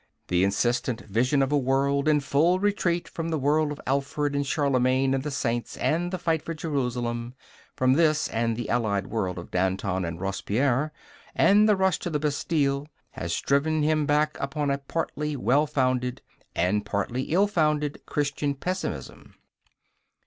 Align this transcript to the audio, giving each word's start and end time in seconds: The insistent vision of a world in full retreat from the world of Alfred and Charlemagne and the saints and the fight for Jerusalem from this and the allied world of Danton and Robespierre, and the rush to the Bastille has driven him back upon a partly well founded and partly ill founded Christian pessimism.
The 0.29 0.43
insistent 0.43 1.01
vision 1.01 1.43
of 1.43 1.51
a 1.51 1.57
world 1.59 2.07
in 2.07 2.21
full 2.21 2.59
retreat 2.59 3.07
from 3.07 3.29
the 3.29 3.37
world 3.37 3.71
of 3.71 3.79
Alfred 3.85 4.35
and 4.35 4.43
Charlemagne 4.43 5.13
and 5.13 5.21
the 5.23 5.29
saints 5.29 5.77
and 5.77 6.09
the 6.11 6.17
fight 6.17 6.41
for 6.41 6.55
Jerusalem 6.55 7.35
from 7.75 7.93
this 7.93 8.27
and 8.29 8.55
the 8.57 8.67
allied 8.67 9.05
world 9.05 9.37
of 9.37 9.51
Danton 9.51 10.03
and 10.03 10.19
Robespierre, 10.19 10.91
and 11.35 11.69
the 11.69 11.75
rush 11.75 11.99
to 11.99 12.09
the 12.09 12.17
Bastille 12.19 12.87
has 13.11 13.39
driven 13.41 13.83
him 13.83 14.07
back 14.07 14.37
upon 14.39 14.71
a 14.71 14.79
partly 14.79 15.35
well 15.35 15.67
founded 15.67 16.23
and 16.55 16.83
partly 16.83 17.21
ill 17.25 17.45
founded 17.45 18.01
Christian 18.07 18.55
pessimism. 18.55 19.35